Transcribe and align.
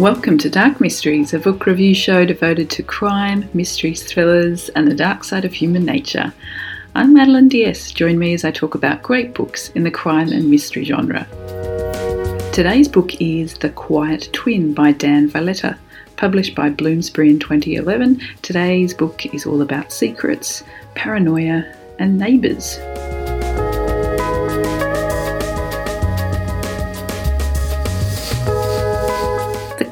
Welcome 0.00 0.38
to 0.38 0.48
Dark 0.48 0.80
Mysteries, 0.80 1.34
a 1.34 1.38
book 1.38 1.66
review 1.66 1.94
show 1.94 2.24
devoted 2.24 2.70
to 2.70 2.82
crime, 2.82 3.46
mysteries, 3.52 4.02
thrillers, 4.02 4.70
and 4.70 4.90
the 4.90 4.94
dark 4.94 5.24
side 5.24 5.44
of 5.44 5.52
human 5.52 5.84
nature. 5.84 6.32
I'm 6.94 7.12
Madeline 7.12 7.50
Diaz. 7.50 7.92
Join 7.92 8.18
me 8.18 8.32
as 8.32 8.42
I 8.42 8.50
talk 8.50 8.74
about 8.74 9.02
great 9.02 9.34
books 9.34 9.68
in 9.72 9.82
the 9.82 9.90
crime 9.90 10.32
and 10.32 10.50
mystery 10.50 10.84
genre. 10.84 11.26
Today's 12.50 12.88
book 12.88 13.20
is 13.20 13.58
The 13.58 13.68
Quiet 13.68 14.30
Twin 14.32 14.72
by 14.72 14.92
Dan 14.92 15.28
Vyleta. 15.28 15.76
Published 16.16 16.54
by 16.54 16.70
Bloomsbury 16.70 17.28
in 17.28 17.38
2011, 17.38 18.22
today's 18.40 18.94
book 18.94 19.26
is 19.34 19.44
all 19.44 19.60
about 19.60 19.92
secrets, 19.92 20.64
paranoia, 20.94 21.62
and 21.98 22.16
neighbours. 22.16 22.78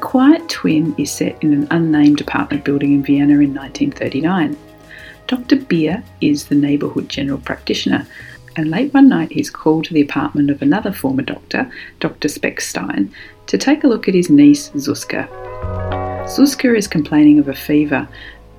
Quiet 0.09 0.49
Twin 0.49 0.95
is 0.97 1.11
set 1.11 1.37
in 1.43 1.53
an 1.53 1.67
unnamed 1.69 2.19
apartment 2.19 2.65
building 2.65 2.93
in 2.93 3.03
Vienna 3.03 3.33
in 3.33 3.53
1939. 3.53 4.57
Dr. 5.27 5.57
Beer 5.57 6.03
is 6.19 6.47
the 6.47 6.55
neighbourhood 6.55 7.07
general 7.07 7.37
practitioner, 7.37 8.07
and 8.55 8.71
late 8.71 8.91
one 8.91 9.07
night 9.07 9.31
he's 9.31 9.51
called 9.51 9.85
to 9.85 9.93
the 9.93 10.01
apartment 10.01 10.49
of 10.49 10.63
another 10.63 10.91
former 10.91 11.21
doctor, 11.21 11.71
Dr. 11.99 12.27
Speckstein, 12.27 13.11
to 13.45 13.55
take 13.59 13.83
a 13.83 13.87
look 13.87 14.07
at 14.07 14.15
his 14.15 14.31
niece, 14.31 14.69
Zuska. 14.69 15.29
Zuska 16.25 16.75
is 16.75 16.87
complaining 16.87 17.37
of 17.37 17.47
a 17.47 17.53
fever, 17.53 18.07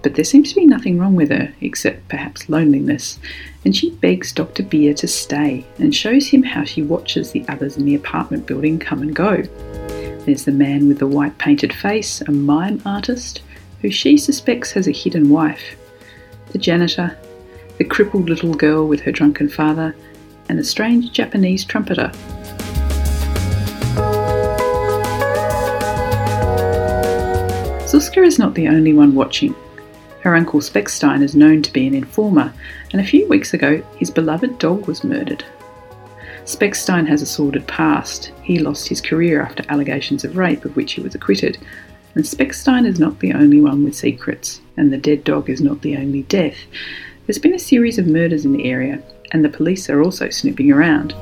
but 0.02 0.14
there 0.14 0.24
seems 0.24 0.50
to 0.50 0.54
be 0.54 0.66
nothing 0.66 1.00
wrong 1.00 1.16
with 1.16 1.30
her, 1.30 1.52
except 1.62 2.06
perhaps 2.08 2.48
loneliness, 2.48 3.18
and 3.64 3.74
she 3.74 3.90
begs 3.90 4.30
Dr. 4.30 4.62
Beer 4.62 4.94
to 4.94 5.08
stay 5.08 5.66
and 5.80 5.92
shows 5.92 6.28
him 6.28 6.44
how 6.44 6.62
she 6.62 6.82
watches 6.82 7.32
the 7.32 7.44
others 7.48 7.76
in 7.76 7.86
the 7.86 7.96
apartment 7.96 8.46
building 8.46 8.78
come 8.78 9.02
and 9.02 9.16
go. 9.16 9.42
There's 10.26 10.44
the 10.44 10.52
man 10.52 10.86
with 10.86 10.98
the 10.98 11.06
white 11.06 11.38
painted 11.38 11.72
face, 11.72 12.20
a 12.20 12.30
mime 12.30 12.82
artist, 12.84 13.42
who 13.80 13.90
she 13.90 14.18
suspects 14.18 14.70
has 14.72 14.86
a 14.86 14.92
hidden 14.92 15.30
wife, 15.30 15.76
the 16.52 16.58
janitor, 16.58 17.16
the 17.78 17.84
crippled 17.84 18.28
little 18.28 18.52
girl 18.52 18.86
with 18.86 19.00
her 19.00 19.12
drunken 19.12 19.48
father, 19.48 19.96
and 20.50 20.58
a 20.58 20.64
strange 20.64 21.12
Japanese 21.12 21.64
trumpeter. 21.64 22.12
Zuska 27.86 28.24
is 28.24 28.38
not 28.38 28.54
the 28.54 28.68
only 28.68 28.92
one 28.92 29.14
watching. 29.14 29.54
Her 30.20 30.36
uncle 30.36 30.60
Speckstein 30.60 31.22
is 31.22 31.34
known 31.34 31.62
to 31.62 31.72
be 31.72 31.86
an 31.86 31.94
informer, 31.94 32.52
and 32.92 33.00
a 33.00 33.06
few 33.06 33.26
weeks 33.26 33.54
ago 33.54 33.82
his 33.96 34.10
beloved 34.10 34.58
dog 34.58 34.86
was 34.86 35.02
murdered. 35.02 35.44
Speckstein 36.50 37.06
has 37.06 37.22
a 37.22 37.26
sordid 37.26 37.64
past. 37.68 38.32
He 38.42 38.58
lost 38.58 38.88
his 38.88 39.00
career 39.00 39.40
after 39.40 39.62
allegations 39.68 40.24
of 40.24 40.36
rape, 40.36 40.64
of 40.64 40.74
which 40.74 40.94
he 40.94 41.00
was 41.00 41.14
acquitted. 41.14 41.56
And 42.16 42.24
Speckstein 42.24 42.86
is 42.86 42.98
not 42.98 43.20
the 43.20 43.32
only 43.34 43.60
one 43.60 43.84
with 43.84 43.94
secrets, 43.94 44.60
and 44.76 44.92
the 44.92 44.98
dead 44.98 45.22
dog 45.22 45.48
is 45.48 45.60
not 45.60 45.82
the 45.82 45.96
only 45.96 46.24
death. 46.24 46.56
There's 47.24 47.38
been 47.38 47.54
a 47.54 47.58
series 47.58 47.98
of 47.98 48.08
murders 48.08 48.44
in 48.44 48.52
the 48.52 48.68
area, 48.68 49.00
and 49.30 49.44
the 49.44 49.48
police 49.48 49.88
are 49.88 50.02
also 50.02 50.28
snooping 50.28 50.72
around. 50.72 51.14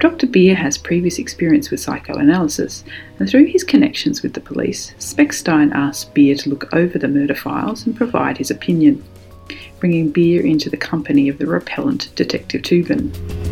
Dr. 0.00 0.26
Beer 0.26 0.54
has 0.54 0.76
previous 0.76 1.18
experience 1.18 1.70
with 1.70 1.80
psychoanalysis, 1.80 2.84
and 3.18 3.26
through 3.26 3.46
his 3.46 3.64
connections 3.64 4.22
with 4.22 4.34
the 4.34 4.40
police, 4.40 4.92
Speckstein 4.98 5.72
asks 5.72 6.04
Beer 6.04 6.34
to 6.34 6.50
look 6.50 6.74
over 6.74 6.98
the 6.98 7.08
murder 7.08 7.34
files 7.34 7.86
and 7.86 7.96
provide 7.96 8.36
his 8.36 8.50
opinion, 8.50 9.02
bringing 9.80 10.10
Beer 10.10 10.44
into 10.44 10.68
the 10.68 10.76
company 10.76 11.30
of 11.30 11.38
the 11.38 11.46
repellent 11.46 12.14
Detective 12.16 12.62
Tubin. 12.62 13.47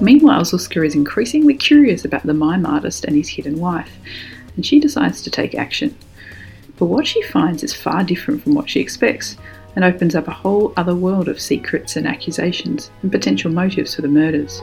Meanwhile, 0.00 0.42
Zuska 0.42 0.86
is 0.86 0.94
increasingly 0.94 1.54
curious 1.54 2.04
about 2.04 2.24
the 2.24 2.34
mime 2.34 2.64
artist 2.64 3.04
and 3.04 3.16
his 3.16 3.28
hidden 3.28 3.58
wife, 3.58 3.90
and 4.54 4.64
she 4.64 4.78
decides 4.78 5.22
to 5.22 5.30
take 5.30 5.54
action. 5.54 5.96
But 6.78 6.86
what 6.86 7.06
she 7.06 7.20
finds 7.22 7.64
is 7.64 7.74
far 7.74 8.04
different 8.04 8.42
from 8.42 8.54
what 8.54 8.70
she 8.70 8.80
expects, 8.80 9.36
and 9.74 9.84
opens 9.84 10.14
up 10.14 10.28
a 10.28 10.32
whole 10.32 10.72
other 10.76 10.94
world 10.94 11.28
of 11.28 11.40
secrets 11.40 11.96
and 11.96 12.06
accusations 12.06 12.90
and 13.02 13.12
potential 13.12 13.50
motives 13.50 13.94
for 13.94 14.02
the 14.02 14.08
murders. 14.08 14.60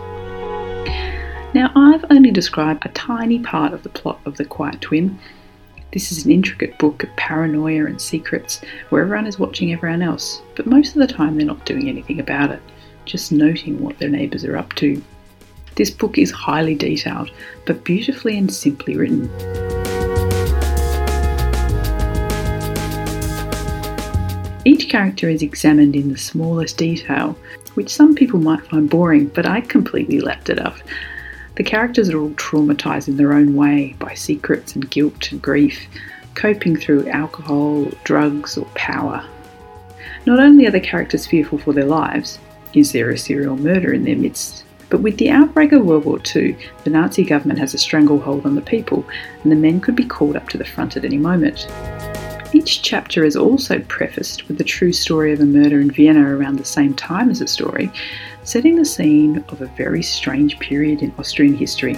Now, 1.53 1.72
I've 1.75 2.06
only 2.09 2.31
described 2.31 2.85
a 2.85 2.90
tiny 2.90 3.40
part 3.40 3.74
of 3.74 3.84
the 3.84 3.90
plot 3.90 4.19
of 4.25 4.35
The 4.38 4.45
Quiet 4.45 4.81
Twin. 4.81 5.18
This 5.91 6.12
is 6.12 6.25
an 6.25 6.31
intricate 6.31 6.78
book 6.79 7.03
of 7.03 7.16
paranoia 7.16 7.85
and 7.85 8.01
secrets 8.01 8.62
where 8.90 9.01
everyone 9.01 9.28
is 9.28 9.40
watching 9.40 9.72
everyone 9.72 10.01
else, 10.01 10.41
but 10.56 10.66
most 10.66 10.95
of 10.95 11.00
the 11.00 11.13
time 11.13 11.38
they're 11.38 11.45
not 11.45 11.66
doing 11.66 11.88
anything 11.88 12.19
about 12.19 12.51
it, 12.51 12.62
just 13.06 13.31
noting 13.31 13.81
what 13.81 13.97
their 14.00 14.09
neighbours 14.09 14.44
are 14.44 14.57
up 14.57 14.74
to. 14.75 15.01
This 15.75 15.91
book 15.91 16.18
is 16.18 16.31
highly 16.31 16.75
detailed, 16.75 17.31
but 17.66 17.84
beautifully 17.84 18.38
and 18.38 18.52
simply 18.52 18.96
written. 18.96 19.30
Each 24.68 24.90
character 24.90 25.30
is 25.30 25.41
examined 25.41 25.96
in 25.96 26.09
the 26.09 26.18
smallest 26.18 26.78
detail, 26.78 27.38
which 27.75 27.94
some 27.94 28.16
people 28.16 28.40
might 28.40 28.66
find 28.66 28.90
boring, 28.90 29.28
but 29.28 29.46
I 29.46 29.62
completely 29.62 30.19
lapped 30.19 30.50
it 30.50 30.59
up. 30.59 30.78
The 31.56 31.63
characters 31.63 32.09
are 32.09 32.19
all 32.19 32.31
traumatised 32.31 33.07
in 33.07 33.18
their 33.18 33.34
own 33.34 33.56
way 33.56 33.96
by 34.00 34.13
secrets 34.16 34.74
and 34.75 34.90
guilt 34.90 35.31
and 35.31 35.42
grief, 35.42 35.88
coping 36.34 36.75
through 36.75 37.09
alcohol, 37.09 37.86
drugs, 38.03 38.57
or 38.57 38.66
power. 38.75 39.25
Not 40.25 40.40
only 40.40 40.66
are 40.66 40.72
the 40.72 40.80
characters 40.80 41.28
fearful 41.28 41.59
for 41.59 41.72
their 41.72 41.86
lives, 41.86 42.40
is 42.74 42.92
there 42.92 43.09
a 43.09 43.18
serial 43.18 43.56
murder 43.56 43.94
in 43.94 44.03
their 44.03 44.18
midst? 44.18 44.65
But 44.90 45.01
with 45.01 45.18
the 45.18 45.31
outbreak 45.31 45.72
of 45.72 45.85
World 45.85 46.06
War 46.06 46.19
II, 46.35 46.56
the 46.84 46.90
Nazi 46.90 47.23
government 47.23 47.59
has 47.59 47.73
a 47.73 47.78
stranglehold 47.78 48.46
on 48.46 48.56
the 48.56 48.62
people, 48.62 49.06
and 49.44 49.51
the 49.51 49.56
men 49.56 49.81
could 49.81 49.96
be 49.96 50.06
called 50.06 50.35
up 50.35 50.50
to 50.50 50.57
the 50.57 50.66
front 50.66 50.96
at 50.96 51.06
any 51.06 51.18
moment. 51.18 51.68
Each 52.53 52.81
chapter 52.81 53.25
is 53.25 53.35
also 53.35 53.79
prefaced 53.79 54.47
with 54.47 54.57
the 54.57 54.63
true 54.63 54.94
story 54.94 55.34
of 55.34 55.41
a 55.41 55.45
murder 55.45 55.81
in 55.81 55.91
Vienna 55.91 56.35
around 56.35 56.57
the 56.57 56.66
same 56.66 56.94
time 56.94 57.29
as 57.29 57.40
the 57.40 57.47
story, 57.47 57.91
setting 58.44 58.75
the 58.75 58.85
scene 58.85 59.44
of 59.50 59.62
a 59.62 59.66
very 59.75 60.03
strange 60.03 60.59
period 60.59 61.01
in 61.01 61.13
Austrian 61.18 61.56
history. 61.56 61.97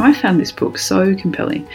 I 0.00 0.12
found 0.20 0.40
this 0.40 0.50
book 0.50 0.78
so 0.78 1.14
compelling 1.14 1.68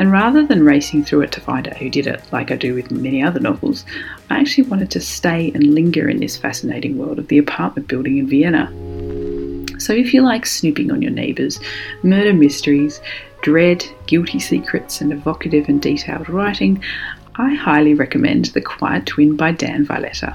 and 0.00 0.10
rather 0.10 0.46
than 0.46 0.64
racing 0.64 1.04
through 1.04 1.20
it 1.20 1.32
to 1.32 1.42
find 1.42 1.68
out 1.68 1.76
who 1.76 1.90
did 1.90 2.06
it, 2.06 2.22
like 2.32 2.50
I 2.50 2.56
do 2.56 2.74
with 2.74 2.90
many 2.90 3.22
other 3.22 3.38
novels, 3.38 3.84
I 4.30 4.38
actually 4.38 4.66
wanted 4.66 4.90
to 4.92 5.00
stay 5.00 5.52
and 5.54 5.74
linger 5.74 6.08
in 6.08 6.20
this 6.20 6.38
fascinating 6.38 6.96
world 6.96 7.18
of 7.18 7.28
the 7.28 7.36
apartment 7.36 7.86
building 7.86 8.16
in 8.16 8.26
Vienna. 8.26 8.68
So 9.78 9.92
if 9.92 10.14
you 10.14 10.22
like 10.22 10.46
snooping 10.46 10.90
on 10.90 11.02
your 11.02 11.10
neighbours, 11.10 11.60
murder 12.02 12.32
mysteries, 12.32 12.98
dread, 13.42 13.84
guilty 14.06 14.38
secrets, 14.38 15.02
and 15.02 15.12
evocative 15.12 15.68
and 15.68 15.82
detailed 15.82 16.30
writing, 16.30 16.82
I 17.34 17.54
highly 17.54 17.92
recommend 17.92 18.46
The 18.46 18.62
Quiet 18.62 19.04
Twin 19.04 19.36
by 19.36 19.52
Dan 19.52 19.84
Vyleta. 19.84 20.34